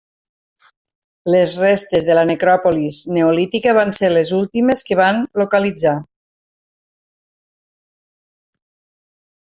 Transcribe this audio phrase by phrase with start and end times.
[1.33, 5.95] Les restes de la necròpolis neolítica van ser les últimes que van localitzar.